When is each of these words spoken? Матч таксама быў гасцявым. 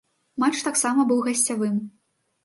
Матч 0.43 0.61
таксама 0.67 1.05
быў 1.11 1.19
гасцявым. 1.27 1.75